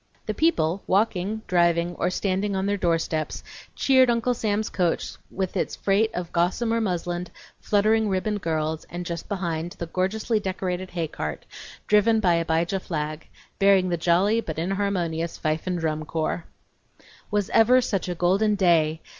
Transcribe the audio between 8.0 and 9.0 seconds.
ribboned girls,